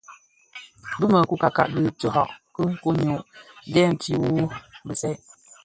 Bi 0.97 1.05
mü 1.11 1.19
coukaka 1.29 1.63
dhi 1.73 1.81
tihaň 1.99 2.29
dhi 2.55 2.63
koň 2.81 2.95
nyô-ndhèti 3.03 4.11
wu 4.21 4.29
bisèè. 4.87 5.11